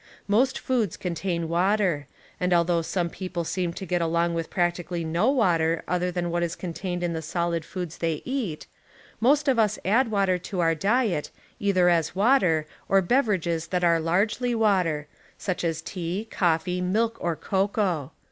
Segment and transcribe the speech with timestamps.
[0.27, 2.07] Most foods contain water,
[2.39, 6.31] and although some people seem to get ™, along with practically no water other than
[6.31, 8.65] Water.'^./.,",.,^ i is contained in the solid toocis they eat,
[9.19, 11.29] most of us add water to our diet
[11.61, 17.35] cither as water or beverages tliat are largely water, such as tea, coffee, milk or
[17.35, 18.11] cocoa.